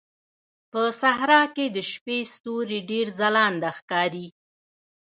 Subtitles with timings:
[0.71, 4.27] په صحراء کې د شپې ستوري ډېر ځلانده ښکاري.